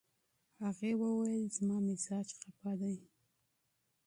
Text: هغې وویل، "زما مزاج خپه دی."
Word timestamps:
هغې 0.63 0.91
وویل، 1.01 1.43
"زما 1.55 1.77
مزاج 1.87 2.27
خپه 2.39 2.71
دی." 2.79 2.95